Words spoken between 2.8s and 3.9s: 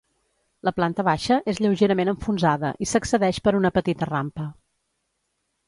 i s'accedeix per una